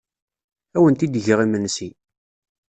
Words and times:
Ad 0.73 0.77
awent-d-geɣ 0.79 1.39
imensi. 1.45 1.89